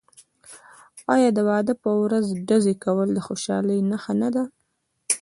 [1.13, 4.43] آیا د واده په ورځ ډزې کول د خوشحالۍ نښه نه ده؟